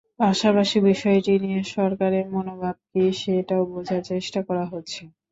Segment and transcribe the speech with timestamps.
[0.19, 5.01] পাশাপাশি বিষয়টি নিয়ে সরকারের মনোভাব কী, সেটাও বোঝার চেষ্টা করা হচ্ছে।